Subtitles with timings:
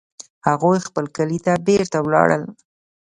[0.47, 2.43] هغوی خپل کلي ته بیرته ولاړل